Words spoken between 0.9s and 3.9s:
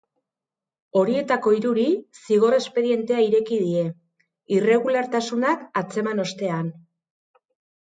Horietako hiruri zigor espedientea ireki die